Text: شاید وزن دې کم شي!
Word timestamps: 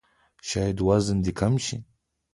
شاید 0.47 0.77
وزن 0.87 1.17
دې 1.25 1.31
کم 1.39 1.53
شي! 1.65 1.77